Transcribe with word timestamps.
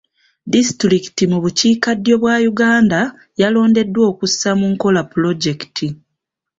Disitulikiti 0.53 1.23
mu 1.31 1.37
bukiika 1.43 1.89
ddyo 1.97 2.15
bwa 2.21 2.35
Uganda 2.51 2.99
yalondeddwa 3.41 4.03
okussa 4.11 4.49
mu 4.59 4.65
nkola 4.73 5.01
pulojekiti 5.11 5.87